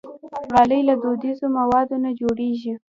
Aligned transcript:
غالۍ 0.53 0.81
له 0.89 0.93
دودیزو 1.01 1.47
موادو 1.57 1.95
نه 2.03 2.11
جوړېږي. 2.19 2.73